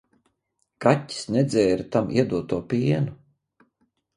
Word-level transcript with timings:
Kaķis 0.85 1.27
nedzēra 1.35 1.85
tam 1.97 2.09
iedoto 2.17 2.59
pienu. 2.73 3.15